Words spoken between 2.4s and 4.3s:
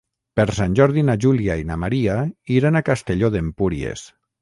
iran a Castelló d'Empúries.